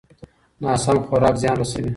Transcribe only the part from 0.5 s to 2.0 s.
ناسم خوراک زیان رسوي.